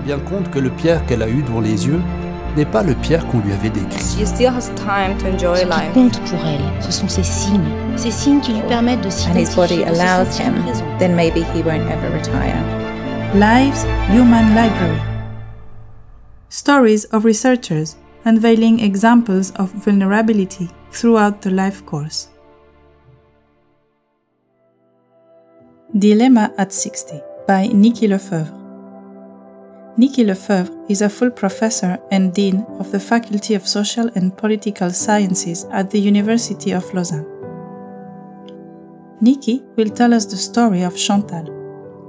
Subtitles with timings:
[0.00, 2.00] rend bien compte que le Pierre qu'elle a eu devant les yeux
[2.56, 3.98] n'est pas le Pierre qu'on lui avait décrit.
[4.18, 5.94] She still has time to enjoy Ce qui life.
[5.94, 7.60] compte pour elle, ce sont ces signes,
[7.96, 10.62] ces signes qui lui permettent de and his body s'identifier, de se allows sentir him,
[10.64, 10.98] présent.
[10.98, 12.56] then maybe he won't ever retire.
[13.34, 15.00] Lives Human Library.
[16.48, 22.28] Stories of researchers unveiling examples of vulnerability throughout the life course.
[25.96, 28.59] Dilemma at 60 by Nikki Lefebvre.
[30.00, 34.34] Nicky Le Feuvre is a full professor and dean of the Faculty of Social and
[34.34, 37.26] Political Sciences at the University of Lausanne.
[39.20, 41.44] Nicky will tell us the story of Chantal,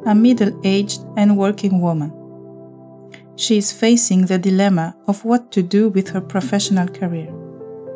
[0.06, 2.14] a middle aged and working woman.
[3.36, 7.30] She is facing the dilemma of what to do with her professional career.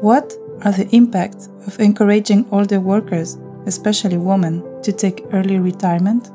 [0.02, 0.34] What
[0.66, 6.32] are the impacts of encouraging older workers, especially women, to take early retirement?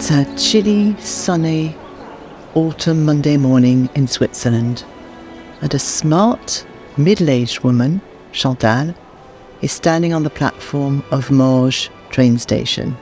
[0.00, 1.76] It's a chilly, sunny
[2.54, 4.82] autumn Monday morning in Switzerland,
[5.60, 6.64] and a smart,
[6.96, 8.00] middle aged woman,
[8.32, 8.94] Chantal,
[9.60, 12.96] is standing on the platform of Morges train station.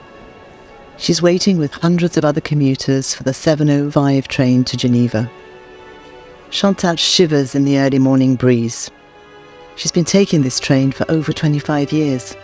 [0.97, 5.31] She's waiting with hundreds of other commuters for the 7.05 train to Geneva.
[6.49, 8.91] Chantal shivers in the early morning breeze.
[9.77, 12.35] She's been taking this train for over 25 years.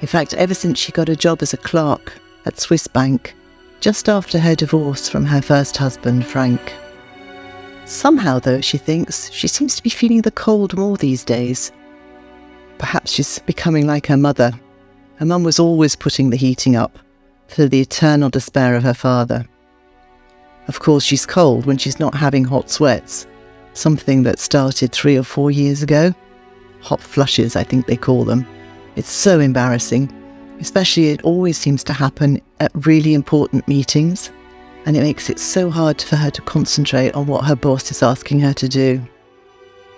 [0.00, 2.14] In fact, ever since she got a job as a clerk
[2.46, 3.34] at Swiss Bank
[3.84, 6.72] just after her divorce from her first husband, Frank.
[7.84, 11.70] Somehow, though, she thinks, she seems to be feeling the cold more these days.
[12.78, 14.52] Perhaps she's becoming like her mother.
[15.16, 16.98] Her mum was always putting the heating up,
[17.48, 19.44] to the eternal despair of her father.
[20.66, 23.26] Of course, she's cold when she's not having hot sweats,
[23.74, 26.14] something that started three or four years ago.
[26.80, 28.46] Hot flushes, I think they call them.
[28.96, 30.10] It's so embarrassing.
[30.64, 34.30] Especially, it always seems to happen at really important meetings,
[34.86, 38.02] and it makes it so hard for her to concentrate on what her boss is
[38.02, 38.98] asking her to do.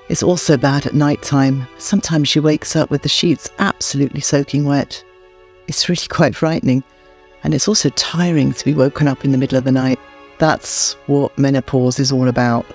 [0.08, 1.68] It's also bad at night time.
[1.78, 5.04] Sometimes she wakes up with the sheets absolutely soaking wet.
[5.68, 6.82] It's really quite frightening,
[7.44, 10.00] and it's also tiring to be woken up in the middle of the night.
[10.38, 12.66] That's what menopause is all about.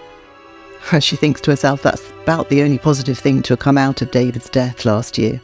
[0.94, 4.02] As She thinks to herself that's about the only positive thing to have come out
[4.02, 5.41] of David's death last year.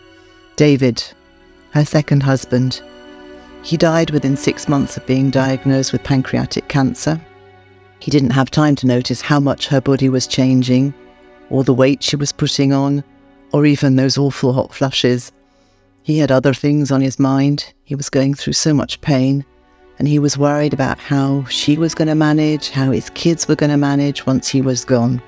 [0.56, 1.04] David,
[1.74, 2.82] her second husband.
[3.64, 7.20] He died within six months of being diagnosed with pancreatic cancer.
[8.00, 10.94] He didn't have time to notice how much her body was changing,
[11.50, 13.04] or the weight she was putting on,
[13.52, 15.32] or even those awful hot flushes.
[16.04, 17.74] He had other things on his mind.
[17.84, 19.44] He was going through so much pain,
[20.00, 23.56] and he was worried about how she was going to manage, how his kids were
[23.56, 25.22] going to manage once he was gone.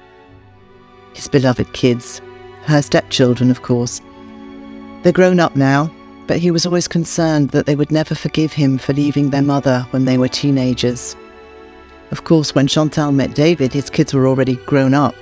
[1.14, 2.22] His beloved kids,
[2.64, 4.00] her stepchildren, of course.
[5.02, 5.92] They're grown up now,
[6.30, 9.88] but he was always concerned that they would never forgive him for leaving their mother
[9.90, 11.16] when they were teenagers.
[12.12, 15.16] Of course, when Chantal met David, his kids were already grown up.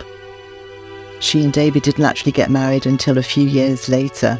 [1.21, 4.37] She and David didn't actually get married until a few years later,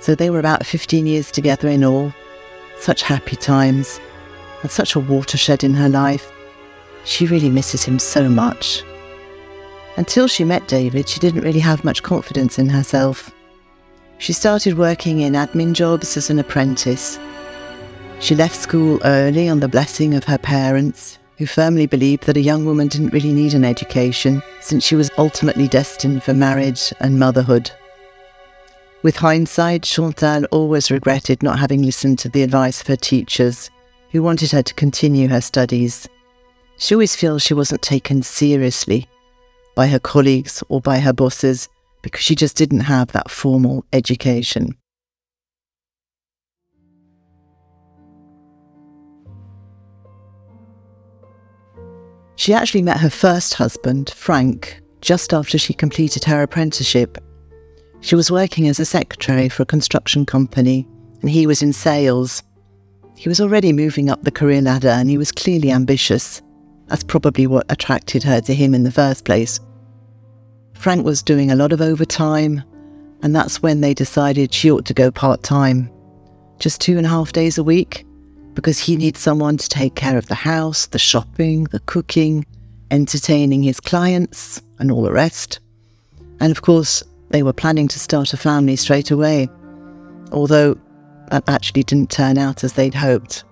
[0.00, 2.10] so they were about 15 years together in all.
[2.80, 4.00] Such happy times,
[4.62, 6.32] and such a watershed in her life.
[7.04, 8.82] She really misses him so much.
[9.98, 13.30] Until she met David, she didn't really have much confidence in herself.
[14.18, 17.18] She started working in admin jobs as an apprentice.
[18.18, 22.40] She left school early on the blessing of her parents, who firmly believed that a
[22.40, 27.18] young woman didn't really need an education since she was ultimately destined for marriage and
[27.18, 27.70] motherhood.
[29.04, 33.70] With hindsight, Chantal always regretted not having listened to the advice of her teachers,
[34.10, 36.08] who wanted her to continue her studies.
[36.76, 39.06] She always feels she wasn't taken seriously
[39.76, 41.68] by her colleagues or by her bosses
[42.08, 44.76] because she just didn't have that formal education.
[52.36, 57.18] She actually met her first husband, Frank, just after she completed her apprenticeship.
[58.00, 60.86] She was working as a secretary for a construction company,
[61.20, 62.42] and he was in sales.
[63.16, 66.40] He was already moving up the career ladder and he was clearly ambitious.
[66.86, 69.58] That's probably what attracted her to him in the first place.
[70.78, 72.62] Frank was doing a lot of overtime,
[73.22, 75.90] and that's when they decided she ought to go part time.
[76.60, 78.06] Just two and a half days a week,
[78.54, 82.46] because he needs someone to take care of the house, the shopping, the cooking,
[82.92, 85.58] entertaining his clients, and all the rest.
[86.38, 89.48] And of course, they were planning to start a family straight away,
[90.30, 90.78] although
[91.30, 93.42] that actually didn't turn out as they'd hoped.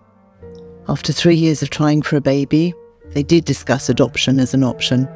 [0.88, 2.72] After three years of trying for a baby,
[3.16, 5.08] They did discuss adoption as an option,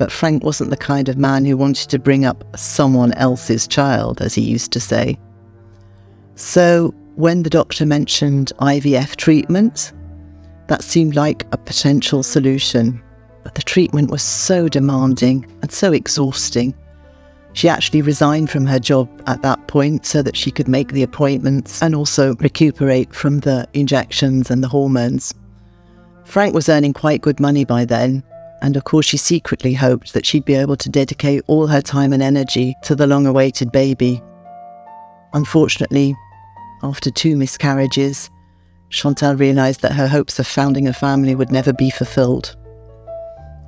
[0.00, 4.22] but Frank wasn't the kind of man who wanted to bring up someone else's child,
[4.22, 5.18] as he used to say.
[6.36, 9.92] So, when the doctor mentioned IVF treatment,
[10.68, 13.02] that seemed like a potential solution.
[13.44, 16.74] But the treatment was so demanding and so exhausting.
[17.52, 21.02] She actually resigned from her job at that point so that she could make the
[21.02, 25.34] appointments and also recuperate from the injections and the hormones.
[26.24, 28.22] Frank was earning quite good money by then,
[28.62, 32.12] and of course, she secretly hoped that she'd be able to dedicate all her time
[32.12, 34.22] and energy to the long awaited baby.
[35.32, 36.14] Unfortunately,
[36.82, 38.30] after two miscarriages,
[38.90, 42.56] Chantal realised that her hopes of founding a family would never be fulfilled.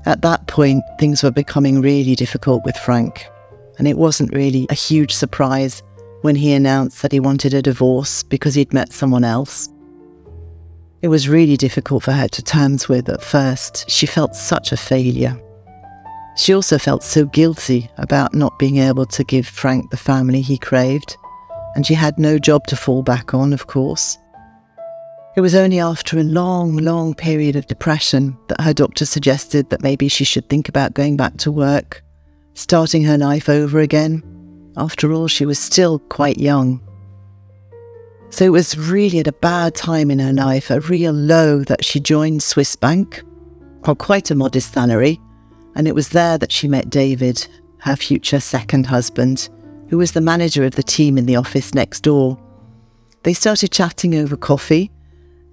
[0.05, 3.27] At that point, things were becoming really difficult with Frank,
[3.79, 5.83] and it wasn't really a huge surprise
[6.23, 9.69] when he announced that he wanted a divorce because he'd met someone else.
[11.03, 13.91] It was really difficult for her to terms with at first.
[13.91, 15.37] She felt such a failure.
[16.37, 20.57] She also felt so guilty about not being able to give Frank the family he
[20.57, 21.17] craved,
[21.75, 24.17] and she had no job to fall back on, of course.
[25.35, 29.83] It was only after a long, long period of depression that her doctor suggested that
[29.83, 32.05] maybe she should think about going back to work,
[32.55, 34.23] starting her life over again.
[34.77, 36.81] After all, she was still quite young.
[38.33, 41.85] So it was really at a bad time in her life, a real low, that
[41.85, 43.23] she joined Swiss Bank
[43.85, 45.21] on quite a modest salary.
[45.75, 47.47] And it was there that she met David,
[47.81, 49.51] her future second husband,
[49.89, 52.39] who was the manager of the team in the office next door.
[53.23, 54.91] They started chatting over coffee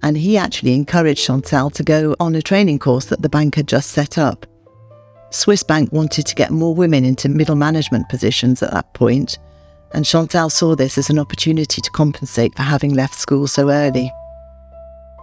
[0.02, 3.68] and he actually encouraged Chantal to go on a training course that the bank had
[3.68, 4.46] just set up.
[5.28, 9.38] Swiss Bank wanted to get more women into middle management positions at that point,
[9.92, 14.12] and Chantal saw this as an opportunity to compensate for having left school so early.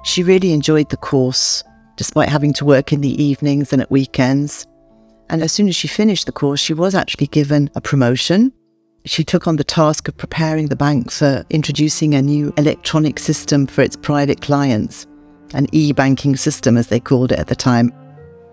[0.03, 1.63] She really enjoyed the course,
[1.95, 4.65] despite having to work in the evenings and at weekends.
[5.29, 8.53] And as soon as she finished the course, she was actually given a promotion
[9.07, 13.65] she took on the task of preparing the bank for introducing a new electronic system
[13.65, 15.07] for its private clients,
[15.53, 17.91] an e banking system as they called it at the time.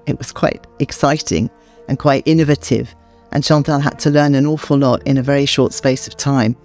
[0.07, 1.51] It was quite exciting
[1.89, 2.95] and quite innovative,
[3.35, 6.57] and Chantal had to learn an awful lot in a very short space of time.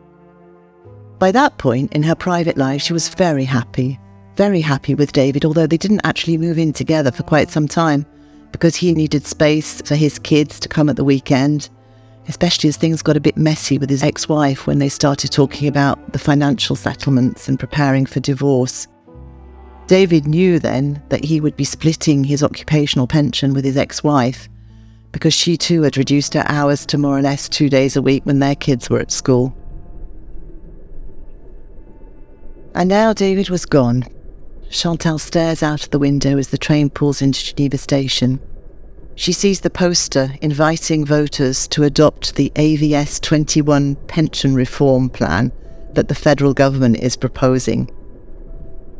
[1.17, 3.99] By that point in her private life, she was very happy,
[4.35, 8.05] very happy with David, although they didn't actually move in together for quite some time
[8.51, 11.69] because he needed space for his kids to come at the weekend
[12.29, 15.67] especially as things got a bit messy with his ex wife when they started talking
[15.67, 18.87] about the financial settlements and preparing for divorce.
[19.87, 24.47] David knew then that he would be splitting his occupational pension with his ex wife
[25.11, 28.25] because she too had reduced her hours to more or less two days a week
[28.25, 29.55] when their kids were at school.
[32.75, 34.05] And now David was gone.
[34.69, 38.39] Chantal stares out of the window as the train pulls into Geneva station.
[39.15, 45.51] She sees the poster inviting voters to adopt the AVS 21 pension reform plan
[45.93, 47.91] that the federal government is proposing.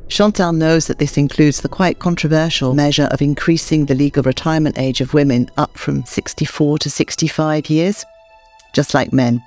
[0.10, 5.02] Chantal knows that this includes the quite controversial measure of increasing the legal retirement age
[5.02, 8.04] of women up from 64 to 65 years,
[8.74, 9.42] just like men.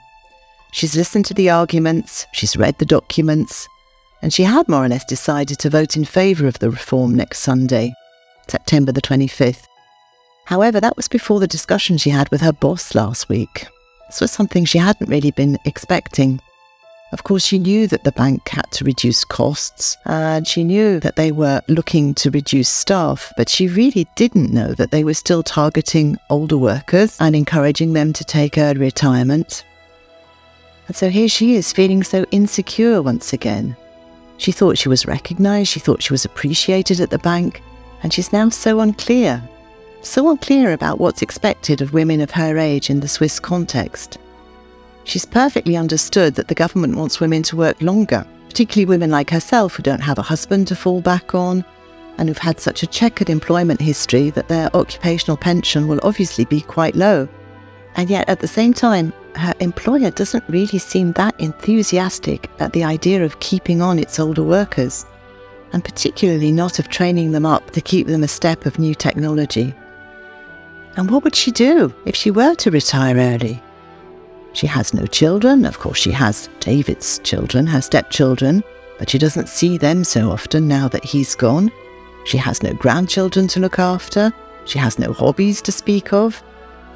[0.72, 3.68] She's listened to the arguments, she's read the documents,
[4.22, 7.40] and she had more or less decided to vote in favour of the reform next
[7.40, 7.92] Sunday,
[8.48, 9.64] September the 25th.
[10.46, 13.66] However, that was before the discussion she had with her boss last week.
[14.08, 16.40] This was something she hadn't really been expecting.
[17.12, 21.16] Of course, she knew that the bank had to reduce costs, and she knew that
[21.16, 25.42] they were looking to reduce staff, but she really didn't know that they were still
[25.42, 29.64] targeting older workers and encouraging them to take early retirement.
[30.88, 33.76] And so here she is feeling so insecure once again.
[34.38, 37.62] She thought she was recognised, she thought she was appreciated at the bank,
[38.02, 39.46] and she's now so unclear
[40.02, 44.18] so unclear about what's expected of women of her age in the Swiss context.
[45.04, 49.74] She's perfectly understood that the government wants women to work longer, particularly women like herself
[49.74, 51.64] who don't have a husband to fall back on
[52.18, 56.60] and who've had such a checkered employment history that their occupational pension will obviously be
[56.60, 57.28] quite low.
[57.96, 62.84] And yet, at the same time, her employer doesn't really seem that enthusiastic at the
[62.84, 65.06] idea of keeping on its older workers,
[65.72, 69.74] and particularly not of training them up to keep them a step of new technology.
[70.96, 73.62] And what would she do if she were to retire early?
[74.52, 75.64] She has no children.
[75.64, 78.62] Of course, she has David's children, her stepchildren,
[78.98, 81.70] but she doesn't see them so often now that he's gone.
[82.24, 84.32] She has no grandchildren to look after.
[84.64, 86.42] She has no hobbies to speak of.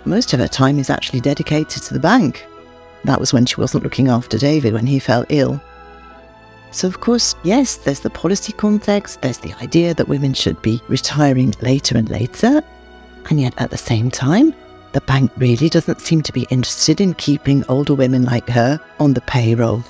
[0.05, 2.47] Most of her time is actually dedicated to the bank.
[3.05, 5.61] That was when she wasn't looking after David when he fell ill.
[6.71, 10.83] So, of course, yes, there's the policy context, there's the idea that women should be
[10.89, 12.63] retiring later and later.
[13.31, 14.55] And yet, at the same time,
[14.97, 19.13] the bank really doesn't seem to be interested in keeping older women like her on
[19.13, 19.85] the payroll.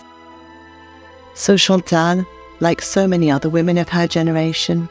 [1.35, 2.27] So, Chantal,
[2.59, 4.89] like so many other women of her generation,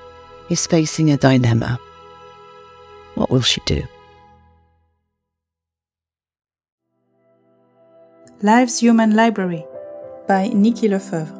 [0.49, 1.77] is facing a dilemma.
[3.15, 3.83] What will she do?
[8.41, 9.65] Lives Human Library
[10.29, 11.33] by Nicky Le Feuvre.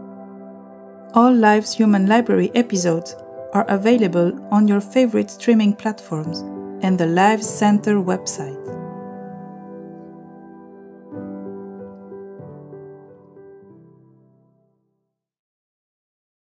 [1.14, 3.16] All Lives Human Library episodes
[3.54, 6.44] are available on your favorite streaming platforms
[6.82, 8.75] and the Live Center website.